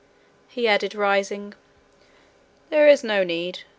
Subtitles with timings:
[0.47, 1.53] he added, rising.
[2.71, 3.59] 'There is no need.